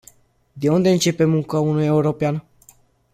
De 0.55 0.69
unde 0.71 0.89
începe 0.89 1.25
munca 1.25 1.59
unui 1.59 1.85
european? 1.85 2.43